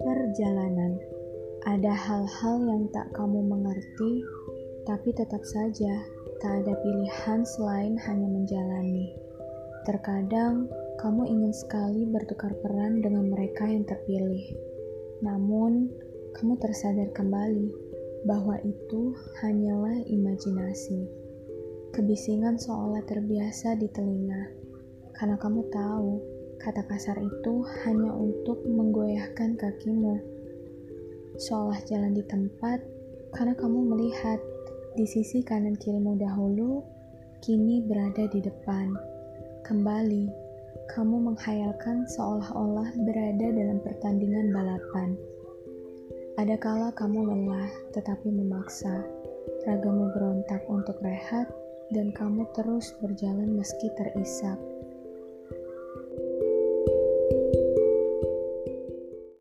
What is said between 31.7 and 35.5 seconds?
jalan di tempat, karena kamu melihat di sisi